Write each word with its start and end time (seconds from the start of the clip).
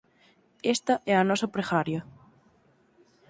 Esta 0.75 0.95
é 1.11 1.13
a 1.17 1.27
nosa 1.29 1.51
pregaria. 1.55 2.01